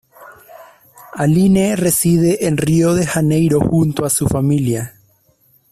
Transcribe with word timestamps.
Aline 1.13 1.75
reside 1.75 2.47
en 2.47 2.57
Río 2.57 2.95
de 2.95 3.05
Janeiro 3.05 3.59
junto 3.59 4.03
a 4.03 4.09
su 4.09 4.27
familia. 4.27 4.95